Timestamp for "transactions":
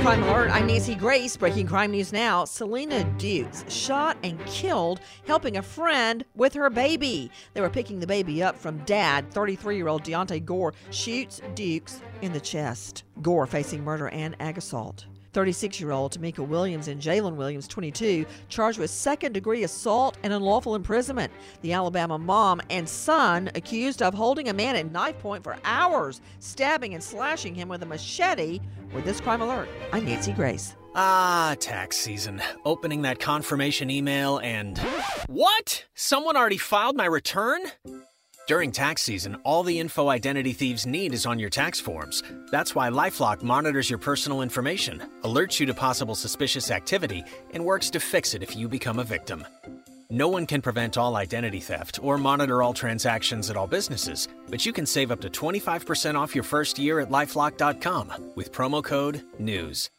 52.74-53.50